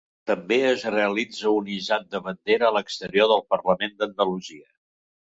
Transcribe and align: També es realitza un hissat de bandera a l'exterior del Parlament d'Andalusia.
També 0.29 0.55
es 0.67 0.85
realitza 0.93 1.51
un 1.57 1.67
hissat 1.73 2.07
de 2.15 2.21
bandera 2.27 2.69
a 2.69 2.75
l'exterior 2.77 3.29
del 3.33 3.43
Parlament 3.57 3.93
d'Andalusia. 4.01 4.65